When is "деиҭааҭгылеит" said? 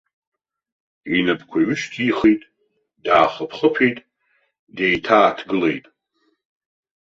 4.75-5.85